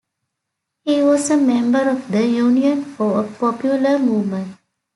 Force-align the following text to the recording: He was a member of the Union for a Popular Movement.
He 0.83 1.03
was 1.03 1.29
a 1.29 1.37
member 1.37 1.87
of 1.87 2.11
the 2.11 2.25
Union 2.25 2.83
for 2.83 3.23
a 3.23 3.27
Popular 3.31 3.99
Movement. 3.99 4.57